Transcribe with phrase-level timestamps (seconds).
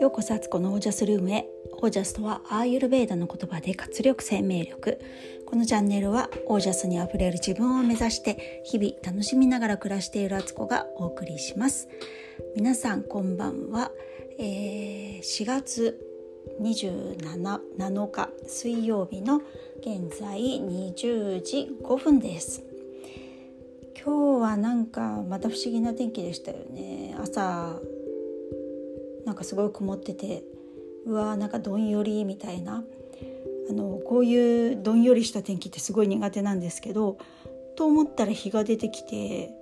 [0.00, 1.46] ようこそアツコのオージャスルームへ。
[1.82, 4.98] オージャスとはアーユルベーダの言葉で活力生命力。
[5.44, 11.86] このチャンネルはオージャスにあふれる自分を目指して日々楽しみながら暮らしているアツコがお送りします。
[12.56, 13.90] 皆さんこんばんは、
[14.38, 16.00] えー、4月
[16.62, 19.42] 27 7日水曜日の
[19.80, 22.62] 現在20時5分です。
[24.02, 27.14] 今日はなんかまた不思議な天気でしたよね。
[27.20, 27.78] 朝
[29.30, 30.42] なんかすごい曇ってて
[31.06, 32.82] うわーなんかどんよりみたいな。
[33.70, 37.18] あのこういうどんよりした天気ってすごい苦手なんですけど
[37.76, 39.52] と思ったら日が出てきて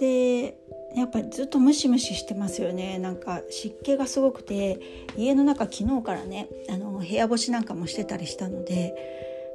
[0.00, 0.56] で
[0.96, 2.98] やっぱりずっとムシムシしてますよね。
[2.98, 4.80] なんか湿気がすごくて
[5.18, 8.94] 家の中昨日からねあの部屋干しなんかもしてたりしたので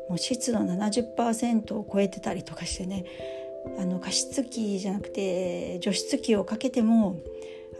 [0.08, 3.06] もう湿度70%を超えてたりとかしてね
[3.80, 7.18] あの加湿器じゃなくて除湿器をかけても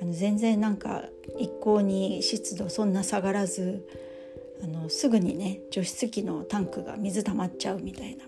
[0.04, 1.06] あの全然なんか
[1.40, 3.88] 一向に湿度そんな下がらず
[4.62, 8.26] あのすぐにね除湿機のタンクが水溜まっちゃうみたいな。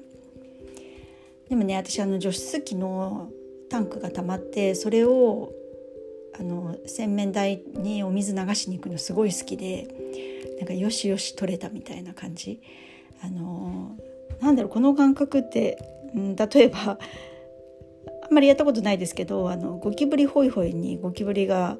[1.49, 3.29] でもね私あの除湿機の
[3.69, 5.51] タンクが溜まってそれを
[6.39, 12.61] あの洗面台にお水流しに行くのすごい好きでなんかよしよし取れたみたいな感じ。
[13.21, 13.97] あの
[14.39, 15.77] なんだろうこの感覚って、
[16.15, 16.97] うん、例えば
[18.25, 21.77] あんまりやったことないですけどあのゴキブリホイホイにゴキブリが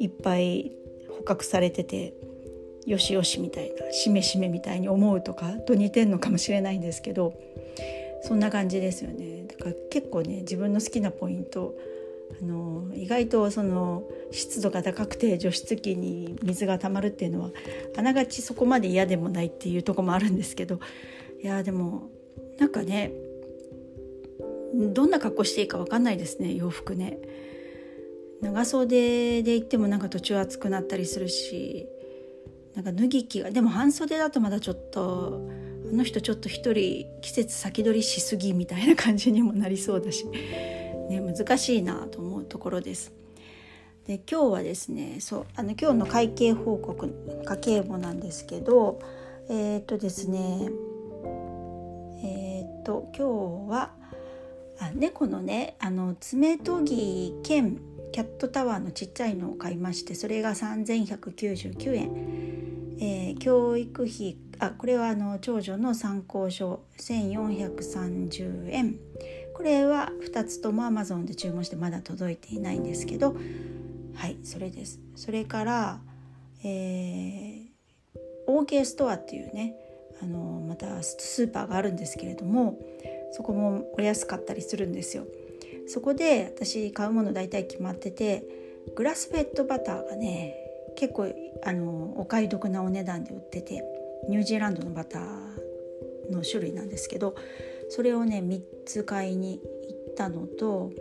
[0.00, 0.72] いっぱい
[1.08, 2.14] 捕獲されてて
[2.84, 7.34] よしよしみたいなしめしめみたいに思うとかと似てんのかもしれないんですけど
[8.22, 9.44] そんな感じですよね。
[9.46, 11.74] だから結構ね自分の好きなポイント
[12.40, 17.50] あの意外とその湿度が高くて除湿機に水が溜まるっていうのは
[17.96, 20.80] あながちそこまで嫌でもないっていうとこもあるんですけど
[21.42, 22.08] いやでも
[22.58, 23.12] なんかね
[24.92, 27.18] どんな格好していいか分かんないですね洋服ね
[28.40, 31.86] 長袖で行ってもなんか途中暑くなったりするし
[32.74, 35.48] なんか脱ぎ着がでも半袖だとまだちょっと
[35.90, 43.12] あの人ちょっと一人季節先取りしすぎみたいな感じにもなりそうだし、ね、難しいなと思うところです。
[44.06, 48.98] で今日はですねそうあの今日の会計報告家計簿なんですけど
[49.48, 50.68] えっ、とですね
[52.22, 53.92] えっ、と今日は
[54.80, 57.80] あ猫のねあの爪研ぎ兼
[58.12, 62.10] キャットタワーのちっちゃいのを買いましてそれが3199円、
[63.00, 68.96] えー、教育費あこれはあの長女の参考書1430円
[69.54, 73.36] これは2つとも Amazon で注文してまだ届いていないんですけど
[74.14, 75.00] はいそれです。
[75.16, 76.00] それから、
[76.62, 77.66] えー、
[78.46, 79.74] OK ストアっていうね
[80.22, 82.78] あのまたスーパーがあるんですけれども
[83.36, 85.26] そこもお安かったりするんですよ。
[85.86, 88.44] そこで私買うもの大体決まってて
[88.94, 90.54] グラスフェットバターがね
[90.96, 91.34] 結構
[91.64, 93.82] あのお買い得なお値段で売ってて
[94.28, 97.34] ニュージーランドのバターの種類なんですけど
[97.90, 100.92] それをね3つ買いに行ったのと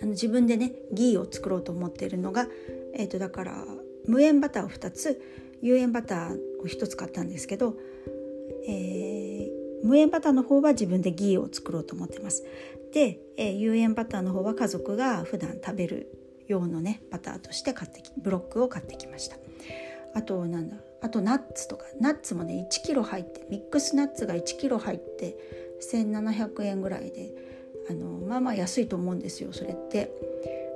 [0.00, 2.48] あの自分でねギーを作ろうと思っているのが、
[2.94, 3.64] えー、とだから
[4.06, 5.20] 無塩バターを2つ
[5.60, 7.76] 有塩バターを1つ買ったんですけど、
[8.66, 12.42] えー、無塩バターの方は自分でギーを作ろうと思ってます。
[12.92, 16.10] で、え、有塩バターの方は家族が普段食べる
[16.46, 19.36] 用のねバターとして買ってきブロックを買ってきました。
[20.14, 25.36] あとなんだあとナッツとかナッツもね1キロ入ってミックスナッツが1キロ入って
[25.92, 27.34] 1700円ぐらいで
[27.90, 30.10] あのまあまあ安いと思うんですよそれって。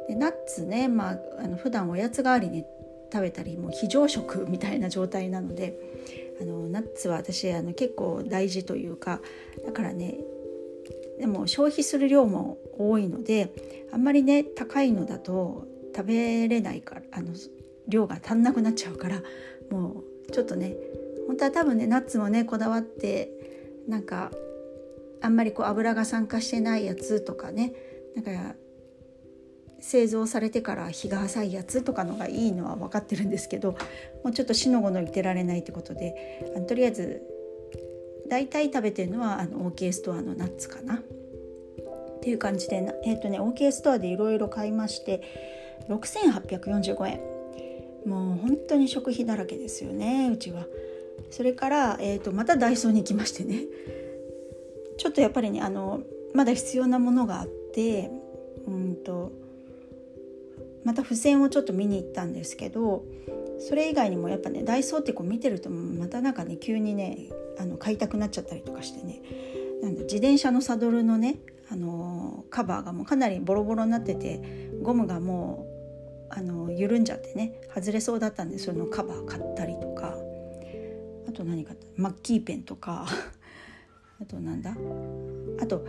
[0.08, 2.64] でナッツねまああの普段おやつ代わりに
[3.12, 5.78] 食べたりもう非常食みたいな状態なので
[6.40, 9.20] あのナッツは私あの結構大事というか
[9.64, 10.18] だからね
[11.18, 13.52] でも消費する量も多いので
[13.92, 17.32] あんまりね高いのだと食べれないからあの
[17.88, 19.22] 量が足んなくなっちゃうから
[19.70, 20.76] もうちょっとね
[21.26, 23.30] 本当は多分ねナッツもねこだわって
[23.88, 24.30] なんか
[25.20, 27.72] あんまりこう油が酸化してないやつとかね
[28.14, 28.54] なんか
[29.80, 33.72] 製造されてから日が浅いやつとかのがいいのは分かってるんですけど
[34.24, 37.22] もうちょっとしのごのいてられないってことであのとりあえず
[38.28, 40.96] 大体食べてるのはあの OK ストアのナッツかな。
[40.96, 45.22] っていう感じで、えーとね、OK ストアでいろいろ買いまして
[45.88, 47.20] 6845円。
[48.06, 50.66] もう本当に食費だらけですよねうちは。
[51.30, 53.62] それから、えーと、またダイソーに行きましてね。
[54.98, 56.02] ちょっとやっぱりねあの
[56.34, 58.10] まだ必要なものがあって
[58.66, 59.32] うんと
[60.84, 63.04] また付箋をちょっと見に行ったんですけど
[63.58, 69.20] それ以外にもやっぱねダイソーってこう見てるとまたなんかね急にねあの買いたくなっちゃったりとかしてね。
[69.82, 71.36] なんだ自転車のサドルのね、
[71.70, 75.66] あの、カバーがもうかなりボロボロになっててゴムがも
[76.30, 80.16] うあの緩んじゃってね外れそうだったんでそのカバー買ったりとか。
[81.28, 83.06] あと何かマッキーペンとか。
[84.20, 84.76] あとなんだ？
[85.60, 85.86] あと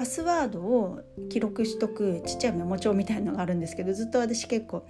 [0.00, 4.88] パスワードを記録しとくちっちゃいメモ帳みたいのがあるんですけどずっと私結構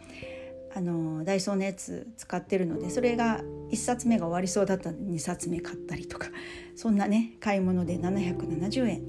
[0.72, 3.40] あのダイソーのやつ使ってるのでそれが
[3.72, 6.28] 1冊目が終わりそうだったんで2冊目買ったりとか
[6.76, 9.02] そんなね買い物で770円、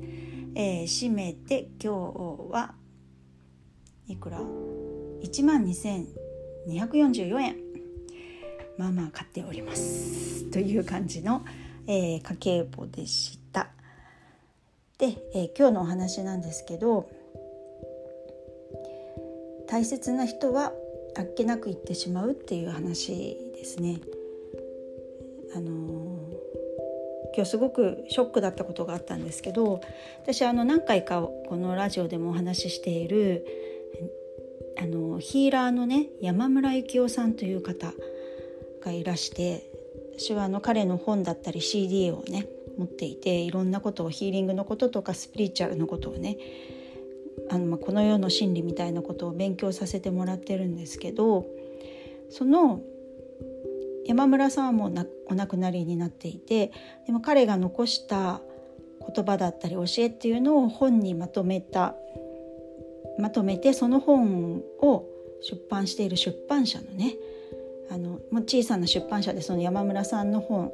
[0.55, 2.73] えー、締めて今日は
[4.07, 7.57] いくら？1万2244円。
[8.79, 10.49] まあまあ買っております。
[10.49, 11.45] という感じの、
[11.85, 13.40] えー、家計簿でした。
[15.01, 17.09] で、えー、今日のお話なんですけど
[19.67, 20.73] 大切な人は
[21.17, 23.99] あっけなく言ってしまうっていう話ですね。
[25.55, 25.75] あのー、
[27.35, 29.81] 今日すごくショックだったことがあったんですけど
[30.21, 33.45] 私あの何回かこのラジオでもお話ししている
[34.79, 37.91] あのヒーラーのね山村幸雄さんという方
[38.85, 39.63] がいらして
[40.17, 42.47] 私はあの彼の本だったり CD をね
[42.81, 46.37] 持っていていろんなことをヒーリングのこととかスピリチュアルのことをね
[47.49, 51.45] あの、ま、この世の真理みたいなことを勉強させてもらってるんですけど
[52.29, 52.81] その
[54.05, 56.71] 山村さんはもうお亡くなりになっていて
[57.05, 58.41] でも彼が残した
[59.15, 61.95] 言葉だったり教えっていうのを本にまとめた
[63.19, 65.05] まとめてその本を
[65.41, 67.15] 出版している出版社のね
[67.91, 70.71] あの小さな出版社でその山村さんの本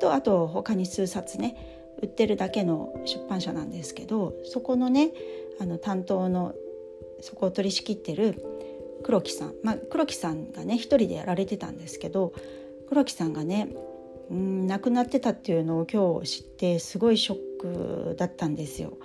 [0.00, 1.56] とあと他に数冊ね
[2.02, 5.12] 売ってるだけの出版社なんですけどそこのね
[5.60, 6.54] あの担当の
[7.20, 8.42] そこを取り仕切ってる
[9.02, 12.32] 黒木さん、まあ、黒木さんがね一人でやられてたんですけど
[12.88, 13.68] 黒木さんがね
[14.30, 17.38] うん亡くなってたっていうのを今日知ってすごいショッ
[18.10, 18.96] クだったんですよ。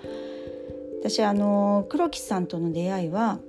[1.02, 3.40] 私あの黒木さんとの出会いは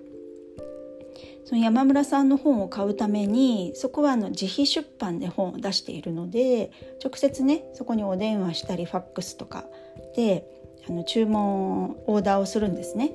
[1.50, 6.70] その山村さんの本を買うためにそこはあの自費出版で本を出しているので
[7.04, 9.64] 直接ねそこにお電話したりファックスとか
[10.14, 10.46] で
[10.88, 13.12] あの注文オーダーをするんですね。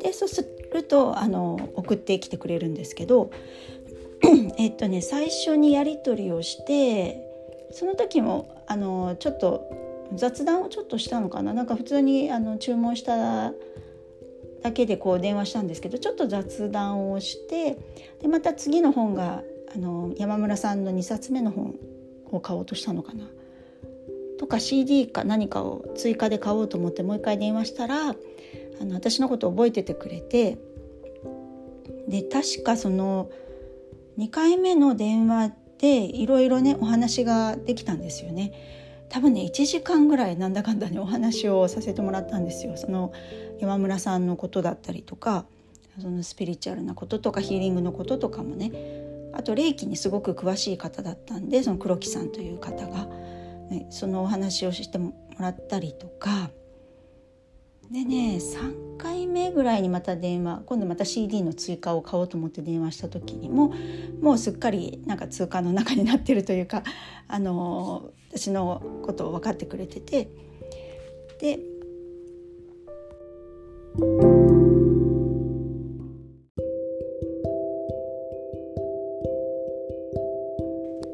[0.00, 3.32] でそうするとあの送ってきてくれるんですけど
[4.58, 7.20] えっとね最初にやり取りをして
[7.72, 13.52] その時もあのちょっと雑談をちょっとしたのかななんか普通にあの注文した
[14.62, 17.78] だけでこう電話したんですけどちょっと雑談をして
[18.20, 19.42] でまた次の本が
[19.74, 21.74] あの山村さんの2冊目の本
[22.30, 23.24] を買おうとしたのかな
[24.38, 28.10] とか CD か何かを追加で買おうと思ってもう一回電話したら
[28.80, 30.58] あの私のこと覚えててくれて
[32.08, 33.30] で確かその
[34.18, 38.52] 2回目の電話でいろいろねお話ができたんですよね。
[39.12, 42.78] 多分ね1時間ぐらいなんだかんだねお話をさせてもらったんですよ。
[42.78, 43.12] その
[43.60, 45.44] 山村さんのことだったりとか
[46.00, 48.72] そのスピリチュアルなこととかヒーリングのこととかもね。
[49.34, 53.06] あと霊気にすごく詳しい方だったんでその黒木さんという方が、
[53.70, 56.50] ね、そのお話をしてもらったりとか。
[57.90, 58.40] でね
[59.02, 63.74] 回目ぐらいにまた電話今度また CD の追加を買おうと思って電話した時にも
[64.20, 66.84] もうすっかりなんか通貨の中になってるというか
[67.26, 70.28] あの私のことを分かってくれてて
[71.40, 71.58] で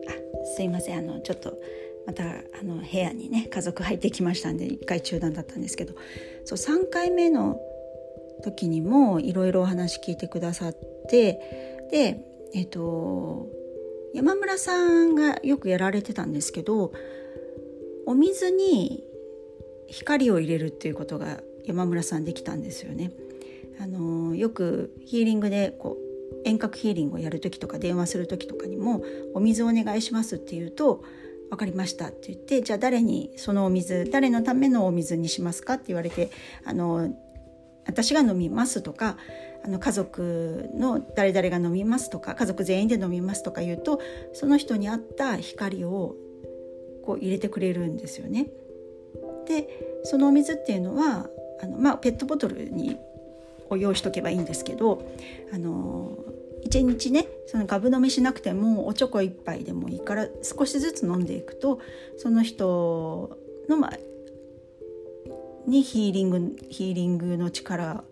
[0.07, 0.99] あすいません。
[0.99, 1.59] あのちょっと
[2.07, 5.95] またあの部屋にね家族入ってきましたんで1回中断だったんですけど
[6.45, 7.59] そう3回目の
[8.43, 10.77] 時にもいろいろお話聞いてくださっ
[11.09, 13.47] てでえっ、と
[14.15, 16.93] 山村さんがよくやられてたんですけど
[18.07, 19.05] お水に
[19.87, 23.13] 光を入れるっていうことが山村さんできたんですよね。
[23.81, 26.09] あのよくヒーリングでこう
[26.45, 29.03] 遠隔ヒーリングをやる時とか電話する時とかにも
[29.35, 31.05] 「お水お願いします」って言うと
[31.51, 36.31] 「分かりました」って言って「じゃあ誰にそのお水誰のためのお水にしますか?」って言われて
[36.65, 37.15] あの
[37.89, 39.17] 私が飲みますとか
[39.65, 44.01] あの家族の誰々が飲みますとか家族全員で飲みますとか言うと
[44.33, 46.15] その人に合った光を
[47.05, 48.49] こう入れてくれるんですよね。
[49.47, 49.67] で
[50.05, 51.29] そのお水っていうのは
[51.63, 52.99] あの、まあ、ペットボトルに
[53.71, 55.11] を用意しとけばいいんですけど
[55.53, 56.17] あの
[56.67, 61.81] 1日ねそのガブ飲みしなくてもおちょこ1杯でもいいから少しずつ飲んでいくと
[62.19, 63.99] その人の、まあ、
[65.69, 68.05] にヒーリングヒーリングの力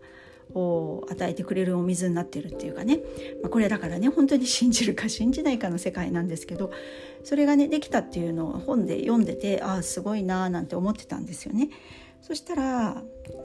[0.55, 3.01] を与えてくれるお水になってるっていうかね、
[3.43, 6.71] まあ、これだからね本当に信じるか信じないかの世界なんですけど
[7.25, 11.71] それがねできたっていうのを本で読んでてああすごいなーなんて思ってたんですよね。
[12.23, 13.03] そしたら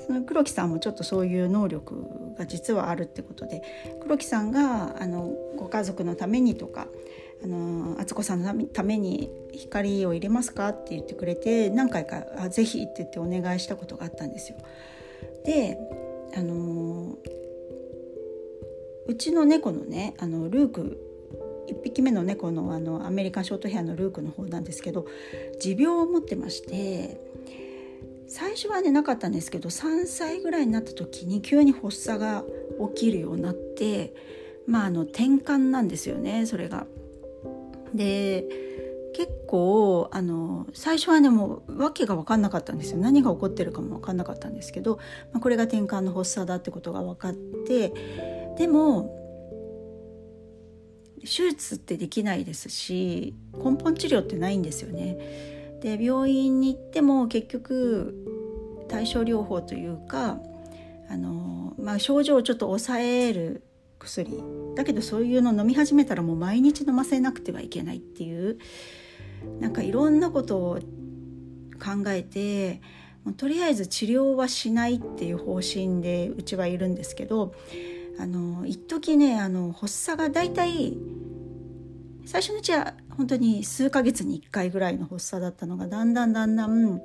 [0.08, 3.62] その黒木さんもちょっとそういう能力が実はあるってことで
[4.02, 6.88] 黒木さんがあのご家族のためにとか
[7.44, 14.58] あの敦子さんのために光を入れますかって言ってくれて何回かあぜひって言ってお願いしたことがあったんですよ。
[15.46, 15.78] で
[16.36, 17.18] あの
[19.08, 21.12] うちの猫のねあのルーク
[21.68, 25.08] 1匹目の猫のあのアメリカンショートヘアのルークの方なんですけど
[25.60, 27.20] 持病を持ってまして
[28.28, 32.44] 最初はねなかったんですけど3歳ぐらいになった時に急に発作が
[32.96, 34.14] 起きるようになって
[34.68, 36.86] まああの転換なんですよねそれが。
[37.94, 38.46] で
[39.14, 44.98] 結構あの最初はねもう訳が分かんなかったんですよ何が起こってるかも分かんなかったんですけど、
[45.34, 47.94] まあ、これが転換の発作だってことが分かって
[48.58, 49.18] でも
[51.22, 55.18] 手術ってできないですし根本治療ってないんですよね。
[55.82, 58.16] で病院に行っても結局
[58.88, 60.40] 対症療法というか
[61.10, 63.64] あの、まあ、症状をちょっと抑える
[64.04, 64.44] 薬。
[64.76, 68.58] だけどそういうの飲み始めたらもう毎日飲ませなくてはいけないっていう。
[69.60, 70.80] なんかいろんなことを
[71.80, 72.82] 考えて
[73.24, 77.54] もうとりあえず治療はしないっていう方針でうちはいるんですけど
[78.20, 80.98] あの一時ねあの発作がだいたい
[82.26, 87.02] 最初のうちは本当に数ヶ月に1回ぐらいの発作だったのがだんだんだんだん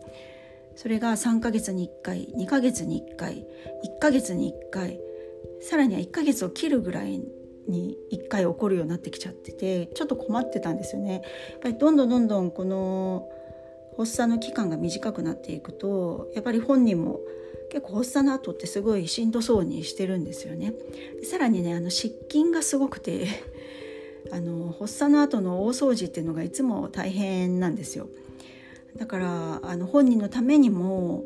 [0.74, 3.46] それが3ヶ月に1回2ヶ月に1回
[3.84, 5.00] 1ヶ月に1回
[5.60, 7.20] さらには1ヶ月を切るぐらい
[7.68, 11.12] に1回起こるようになってきちゃっててちょっと困ってたんですよね。
[11.12, 13.28] やっぱりどんどんどんどんこの
[13.96, 17.20] 発作の期間が短くなっていくとやっぱり本人も
[17.70, 20.74] 結構発作の後ってすごいしんどそうにしてるんですよね。
[21.24, 23.26] さらにねあの湿菌がすごくて
[24.30, 28.08] あの発作の後の大掃除っていうのがいつも大変なんですよ。
[28.96, 31.24] だからあの本人のためにも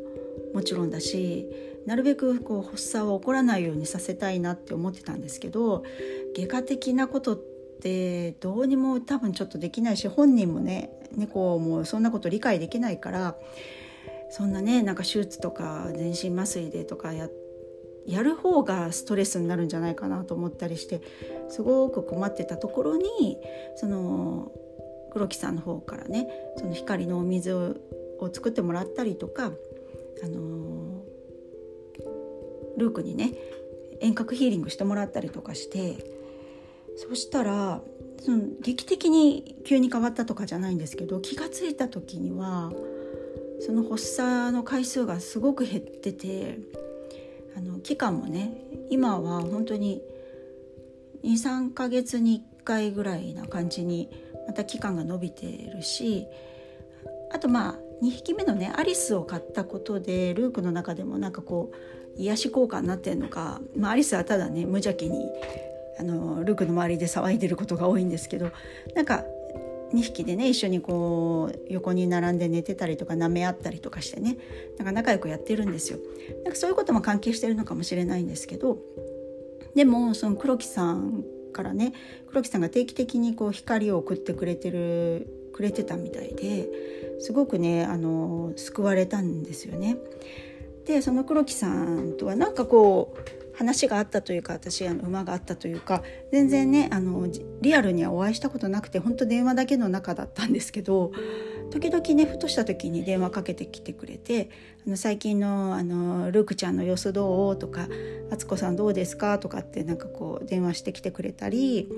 [0.53, 1.47] もちろんだし
[1.85, 5.83] なるべくこう発作は起こらないようにさせたいなって思ってたんですけど
[6.35, 7.39] 外科的なことっ
[7.81, 13.35] てどうにも多分ちょっとできないし本人もね猫もそんなこと理解できないから
[14.29, 17.29] そんなねなんか手術とか全身麻酔でとかや
[18.07, 21.01] やる方がストレスになるんじゃないかなと思ったりして
[21.49, 23.37] すごく困ってたところに
[23.75, 24.51] その
[25.11, 27.75] 黒木さんの方からねその光のお水を
[28.33, 29.51] 作ってもらったりとか
[30.23, 30.90] あの
[32.77, 33.33] ルークにね
[33.99, 36.03] 遠隔ヒーリングしてもらったりとかして
[36.97, 37.81] そしたら
[38.19, 42.71] その劇的に急に変わったとかじゃないんですけど気が付いた時には
[43.59, 46.59] その発作の回数がすごく減ってて
[47.55, 48.53] あの期間もね
[48.89, 50.01] 今は本当に
[51.23, 54.09] 23ヶ月に1回ぐらいな感じに
[54.47, 56.25] また期間が伸びてるし
[57.31, 65.29] あとまあ2匹目のねアリスを買ったことでルークの中でもなんかこう癒し効果になってんのか、まあ、アリスはただね無邪気に
[65.99, 68.51] あのルークの周りで騒いでることが多いんですけど
[68.95, 69.23] なんか
[69.93, 74.37] 2匹でね一緒にこう横に並んで寝てたりとか舐め合ったりとかしてね
[74.77, 75.99] なんか仲良くやってるんですよ。
[76.43, 78.77] なんかそういうことも関係してるのかもしれないんですけど
[79.75, 81.93] でもその黒木さんからね
[82.27, 86.69] 黒木さんが定期的にこう光を送ってくれてるくれてたみたいで
[87.19, 89.97] すごくねあの救われたんですよね。
[90.85, 97.27] でその黒木さんとはなんかこう話があったというか私あの馬があったというか全然ねあの
[97.61, 101.11] リアルにはお会いしたことなくて本当電話だけの中だったんですけど
[101.69, 104.49] 時々ねふとした時に電話かけてきてくれて
[104.85, 107.87] 「あの最近のあのルークちゃんの様子どう?」とか
[108.31, 111.89] 「敦子さんどうですか?」とかってなんかこう電話してきてくれたり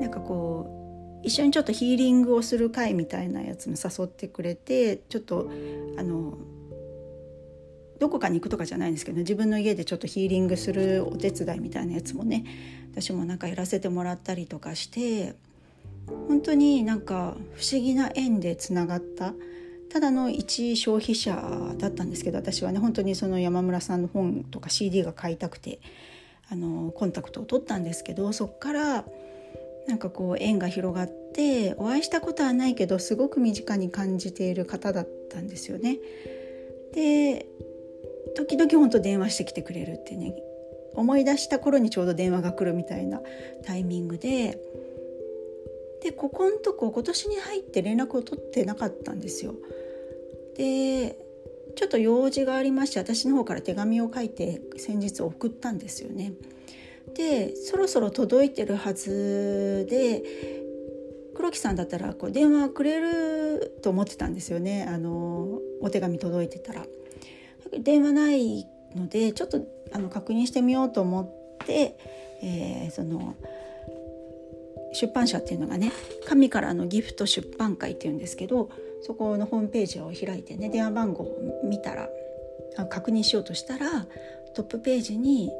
[0.00, 5.50] なんかこう一緒にちょっとヒーリングをする会みたいなやつも誘ってくれてちょっと
[5.96, 6.38] あの
[8.04, 12.44] どこかに行くとかじゃないんですけど自分の家でちょっとヒーリングするお手伝いみたいなやつもね。
[12.92, 15.36] 私もなんかやらせてもらったりとかして
[16.28, 19.32] 本当になんか不思議な縁でつながった。
[19.88, 21.34] ただの一消費者
[21.78, 25.80] だったんですけど私はね本当にその山村さんの本とか CD が買いたくて
[26.50, 29.06] あのコンタクトを取ったんですけどそっから
[29.86, 35.98] なんかこう縁が広がってお会いしたことはないけどすごく身近に感じている方だったんですよね。
[36.92, 37.46] で
[38.36, 40.34] 時々本当電話してきてくれるってね
[40.94, 43.20] 思い出した頃にちょうど電話が来るみたいな
[43.64, 44.58] タイミングで
[46.02, 49.54] でここんとこ今年に入って連絡を取ってなかったんですよ。
[50.56, 51.18] で
[51.76, 56.34] ちょっと用事がありまして私の方から手紙を書いて先日送ったんですよね。
[57.14, 60.22] でそろそろ届いてるはずで
[61.34, 66.86] 黒木さんだったらこう電話くれると思ってたんですよねあのお手紙届いてたら。
[67.78, 69.60] 電話ないのでちょっと
[69.92, 71.96] あの確認してみようと思って、
[72.42, 73.34] えー、その
[74.92, 75.92] 出版社っていうのがね
[76.26, 78.70] 神からのギフト出版会っていうんですけど
[79.02, 82.08] そこのホームページを開いてね電話番号を見たら
[82.88, 84.06] 確認しようとしたら
[84.54, 85.50] トップページに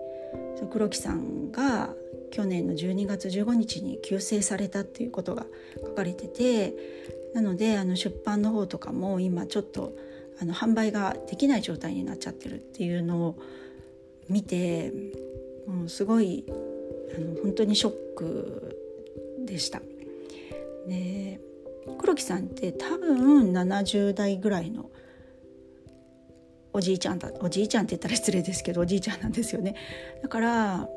[0.70, 1.90] 黒木さんが
[2.30, 5.46] 去年の12月15日に急逝されたっていうことが
[5.84, 6.74] 書かれてて
[7.34, 9.92] なのであの出版の方とかも今ちょっと
[10.40, 13.38] あの販売ができない状態になっちゃってるっていうのを
[14.28, 14.92] 見て
[15.66, 16.44] もうすごい
[17.16, 18.78] あの本当にショック
[19.46, 19.80] でした。
[20.88, 21.40] で
[21.98, 24.90] 黒木さんって多分70代ぐらいの
[26.72, 29.76] おじいちゃんだおじいちゃんって言ったら失礼ですけどおじいちゃんなんですよね。
[30.22, 30.88] だから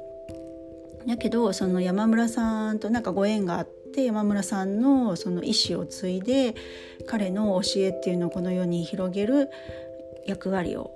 [1.07, 6.55] やけどその山村さんとなんかご縁があって山村さんのその意思を継いで
[7.05, 9.49] 彼の教えっていうのをこの世に広げる
[10.25, 10.91] 役割を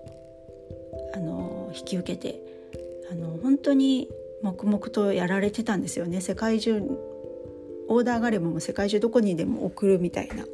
[1.14, 2.42] あの引き受けて
[3.12, 4.10] あの本当に
[4.42, 6.22] 黙々とやられてたんですよね。
[6.22, 6.82] 世界中
[7.88, 10.46] オーダーがあればも世界中どこにでも送るみたいな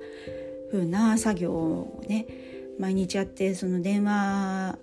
[0.71, 2.25] 風な作業をね
[2.79, 4.77] 毎日やってその電話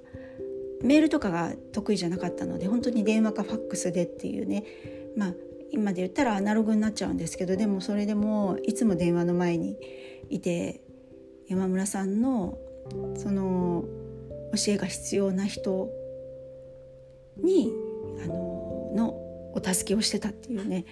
[0.83, 4.65] メールとかが得意じゃなかったので本当に電話かファックスでっていうね。
[5.17, 5.35] まあ
[5.75, 9.77] 今で言ったらアナログになっちゃうんですけどでもそれでもいつも電話の前に
[10.31, 10.81] いて
[11.49, 12.57] 山村さんの
[13.17, 13.85] その
[14.55, 15.91] 教えが必要な人
[17.39, 17.73] に
[18.23, 19.09] あのの
[19.53, 20.85] お助けをしてたっていうね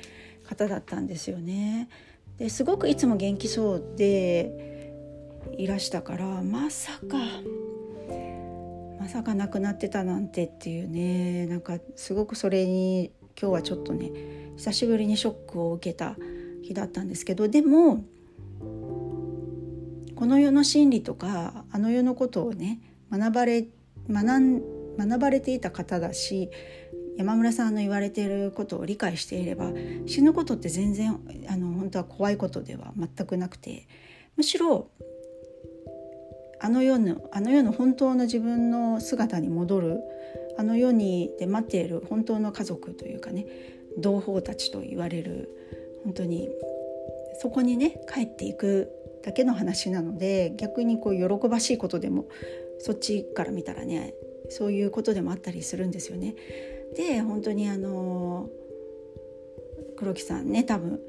[0.45, 1.89] 方だったんですよね。
[2.39, 4.93] ですごくいつも元気そうで
[5.57, 7.19] いらしたからまさか
[8.99, 16.17] まさか亡くなってたなんてっていうねなんかすごくそれに今日はちょっとね久しぶりにショックを受けた
[16.63, 18.05] 日だったんですけどでも
[20.15, 22.81] この世の真理とかあの世のことをね
[23.11, 23.67] 学ばれ
[24.09, 26.51] 学ん学ばれていた方だし
[27.17, 29.71] 山村さんの言われていることを理解していれば
[30.07, 33.87] 死ぬことって全然あの本当は怖いことでは全くなくて
[34.37, 34.91] むしろ
[36.61, 40.01] あの世のあの世の本当の自分の姿に戻る
[40.57, 43.47] あの世にで待っている本当の家族というかね
[43.99, 45.49] 同胞たちと言われる
[46.05, 46.49] 本当に
[47.41, 48.91] そこにね帰っていく
[49.23, 52.27] だけの話なので逆にこう喜ばしいことでも
[52.79, 54.15] そっちから見たらね
[54.51, 56.35] そういうことでもあったりするんですよね。
[56.97, 58.51] で本当にあの
[59.97, 61.01] 黒木さんね多分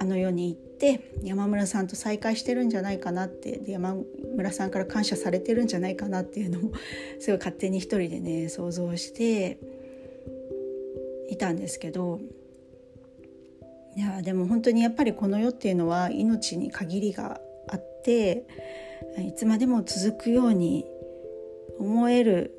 [0.00, 3.94] あの世に行って山村さんと再会してるんじゃないかなってで山
[4.34, 6.72] 村さんから感謝されてるんじゃないかなっていうのも
[7.20, 9.58] すごい勝手に一人でね想像して
[11.28, 12.20] いたんですけど
[13.96, 18.46] いやでも本当にやっぱりこの世っていうのは命に限りがあって
[19.18, 20.84] いつまでも続くように
[21.78, 22.52] 思える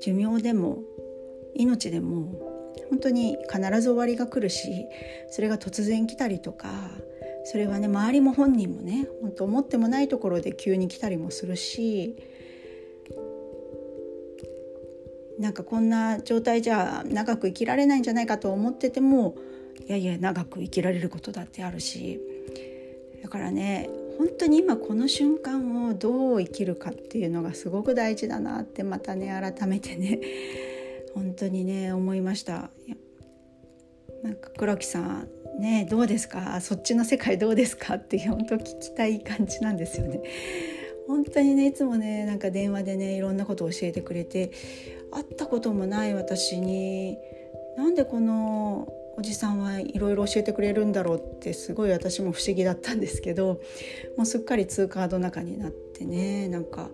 [0.00, 0.78] 寿命でも
[1.54, 2.34] 命でも
[2.90, 4.86] 本当に必ず終わりが来るし
[5.30, 6.68] それが突然来たりとか
[7.44, 12.16] それはね周りも本人もね本当思ってもないところで急に来たりもするし
[15.44, 19.36] なんかこんな状態じゃ長く生きられないんじゃないかと思ってても
[19.86, 22.18] いやいや長く生きられることだってあるし。
[23.22, 30.18] だからね本当に今この瞬間をどう生きるかっていうのがすごく大事だなってまたね改めてね
[31.14, 32.70] 本当にね思いました。
[34.22, 35.28] なんか黒木さん
[35.60, 36.58] ねどうですか？
[36.62, 37.96] そっちの世界どうですか？
[37.96, 40.22] って本当聞きたい感じなんですよね。
[41.06, 44.50] 本当にねいつもねなんか電話でねいろんなことを教えてくれて
[45.10, 47.16] 会ったこともない私に
[47.76, 53.60] なんでこのおじさんはいろいろ教えてくれるんだろうってすごい私も不思議だったんですけど
[54.16, 56.88] もうすっかり通カード中になってねなんか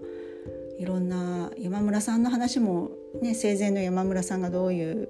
[0.79, 2.91] いろんな山村さんの話も、
[3.23, 5.09] ね、生前の山村さんがどういう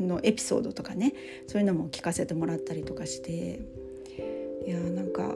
[0.00, 1.14] のエピソードとかね
[1.46, 3.60] そういうのも聞かせてもらったりとかして
[4.66, 5.34] いやなんか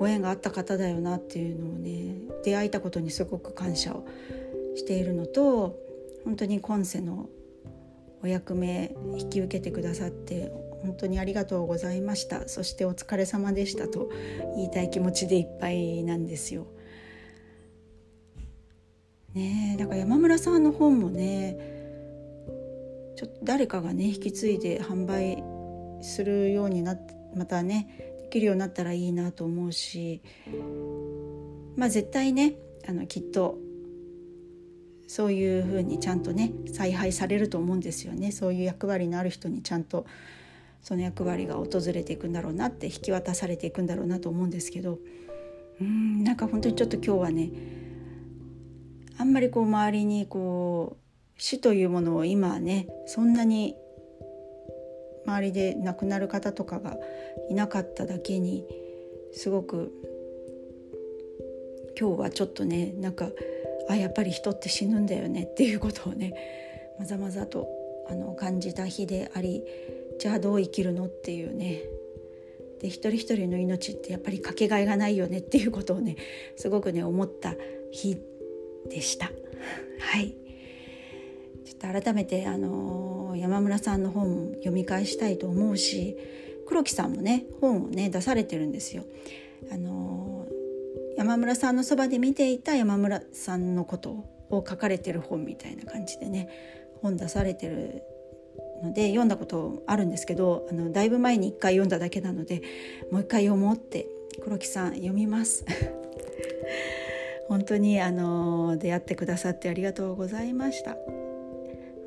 [0.00, 4.06] ご縁があった方だよなっていうのをね出会えたことにすごく感謝を
[4.74, 5.78] しているのと
[6.24, 7.28] 本当に今世の
[8.22, 14.10] お役目引き受けてくださって本当にありがとうございましたそしてお疲れ様でしたと
[14.56, 16.66] 言いたい気持ちでいっぱいなんですよ。
[19.34, 21.58] ねだから山村さんの本もね
[23.16, 25.44] ちょっと誰かがね引き継いで販売
[26.02, 30.22] するようになってまたねきるようになったらいいなと思うし
[31.76, 32.54] まあ絶対ね
[32.88, 33.58] あのきっと
[35.06, 38.30] そういうふうにちゃんとね采配されると思うんですよね。
[38.30, 40.06] そういう役割のある人にちゃんと
[40.82, 45.00] その役割が訪れていくんだろうなって引き渡されていくんだろうなと思うんですけど
[45.80, 47.50] うんなんか本当にちょっと今日はね
[49.18, 53.74] あんまりこう周りにこう死というものを今はねそんなに
[55.26, 56.96] 周りで亡くなる方とかが
[57.48, 58.66] いなかっただけに
[59.32, 59.92] すごく
[61.98, 63.28] 今日はちょっとねなんか
[63.88, 66.34] あやっぱり人って死ぬんだよねっていうことをね
[66.98, 67.68] まざまざと
[68.08, 69.62] あの感じた日であり
[70.18, 71.06] じゃあどう生きるの？
[71.06, 71.82] っていうね。
[72.80, 76.16] で一人一人の命ってやっぱりかけがえがないよねっていうことをね
[76.56, 77.54] すごくね思った
[77.90, 78.16] 日
[78.88, 79.26] でした。
[79.98, 80.34] はい。
[81.64, 86.16] ちょっと改めてあの山村さんの本読み返したいと思うし
[86.66, 89.04] 黒木さんもね本をね出されてるんですよ。
[89.72, 90.46] あの
[91.16, 94.10] 山村さんのそばで見ていた山村さんのこと
[94.48, 96.48] を書かれてる本みたいな感じでね
[97.02, 98.02] 本出されてる
[98.82, 102.62] ので読んだことあるんですけどあのだいぶ前に一回読んだだけなので
[103.10, 104.06] もう一回読もうって
[104.42, 105.64] 黒木さん読みます
[107.48, 110.96] 本当にあの出会ってくださってありがとうございました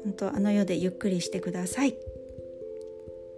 [0.03, 1.95] 本当あの世でゆっくりしてください。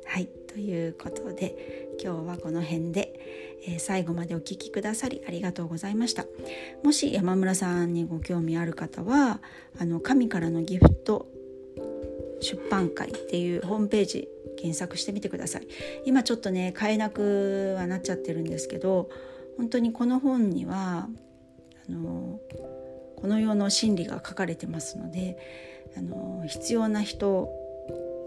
[0.05, 0.27] はい。
[0.55, 3.19] ということで今日はこの辺で、
[3.67, 6.25] えー、最後までお聴きくださりありがとうございました。
[6.81, 9.41] もし山村さんにご興味ある方は
[9.77, 11.27] あの神からのギフト
[12.39, 15.67] 出版会っていうホームページ検索してみてください。
[16.05, 19.09] 今ちょっとね買えなくはなっちゃってるんですけど
[19.57, 21.09] 本当にこの本には
[21.89, 22.39] あの
[23.17, 25.37] この世の真理が書かれてますので
[25.97, 27.49] あの必要な人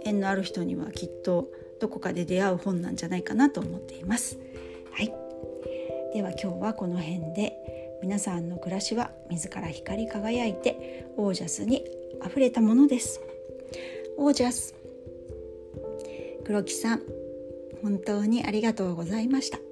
[0.04, 1.48] 縁のある人にはきっと
[1.80, 4.38] どこかで出会う本なんじゃないかなと思っています。
[4.92, 5.12] はい、
[6.14, 7.52] では今日はこの辺で
[8.02, 11.84] 皆さんの暮らしは自ら光り輝いてオージャスに
[12.20, 13.20] あふれたものです。
[14.16, 14.74] オージャス
[16.44, 17.02] 黒木さん
[17.82, 19.67] 本当にありがとうございました。